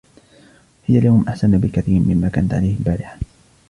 هي 0.87 0.99
اليوم 0.99 1.25
أحسن 1.29 1.57
بكثير 1.57 1.99
مما 1.99 2.29
كانت 2.29 2.53
عليه 2.53 2.75
البارحة. 2.77 3.19